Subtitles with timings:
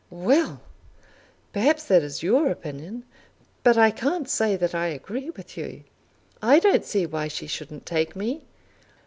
[0.09, 0.61] "Well!
[1.53, 3.03] Perhaps that is your opinion,
[3.61, 5.83] but I can't say that I agree with you.
[6.41, 8.41] I don't see why she shouldn't take me.